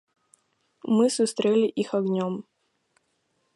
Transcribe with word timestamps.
Мы 0.99 1.05
сустрэлі 1.17 1.67
іх 1.85 1.89
агнём. 1.99 2.33